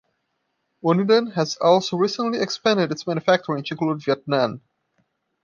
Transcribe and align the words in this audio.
Uniden 0.83 1.33
has 1.35 1.57
also 1.57 1.95
recently 1.95 2.39
expanded 2.39 2.91
its 2.91 3.05
manufacturing 3.05 3.63
to 3.63 3.73
include 3.75 4.03
Vietnam. 4.03 4.59